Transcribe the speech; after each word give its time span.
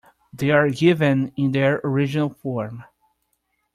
They 0.33 0.49
are 0.49 0.67
given 0.71 1.31
in 1.37 1.51
their 1.51 1.79
original 1.83 2.29
form. 2.41 2.85